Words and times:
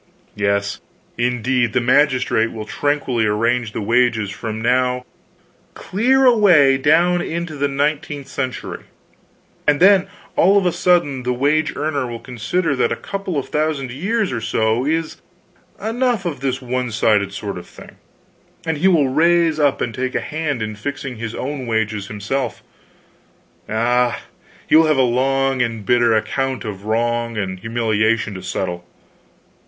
Yes, 0.33 0.81
indeed! 1.15 1.73
the 1.73 1.79
magistrate 1.79 2.51
will 2.51 2.65
tranquilly 2.65 3.27
arrange 3.27 3.71
the 3.71 3.83
wages 3.83 4.31
from 4.31 4.59
now 4.59 5.05
clear 5.75 6.25
away 6.25 6.79
down 6.79 7.21
into 7.21 7.55
the 7.55 7.67
nineteenth 7.67 8.27
century; 8.27 8.85
and 9.67 9.79
then 9.79 10.07
all 10.35 10.57
of 10.57 10.65
a 10.65 10.71
sudden 10.71 11.21
the 11.21 11.35
wage 11.35 11.75
earner 11.75 12.07
will 12.07 12.19
consider 12.19 12.75
that 12.77 12.91
a 12.91 12.95
couple 12.95 13.37
of 13.37 13.49
thousand 13.49 13.91
years 13.91 14.31
or 14.31 14.41
so 14.41 14.87
is 14.87 15.21
enough 15.79 16.25
of 16.25 16.39
this 16.39 16.63
one 16.63 16.89
sided 16.91 17.31
sort 17.31 17.59
of 17.59 17.67
thing; 17.67 17.97
and 18.65 18.79
he 18.79 18.87
will 18.87 19.07
rise 19.09 19.59
up 19.59 19.81
and 19.81 19.93
take 19.93 20.15
a 20.15 20.19
hand 20.21 20.63
in 20.63 20.73
fixing 20.75 21.17
his 21.17 21.35
wages 21.35 22.07
himself. 22.07 22.63
Ah, 23.69 24.23
he 24.65 24.75
will 24.75 24.87
have 24.87 24.97
a 24.97 25.01
long 25.03 25.61
and 25.61 25.85
bitter 25.85 26.15
account 26.15 26.65
of 26.65 26.85
wrong 26.85 27.37
and 27.37 27.59
humiliation 27.59 28.33
to 28.33 28.41
settle." 28.41 28.83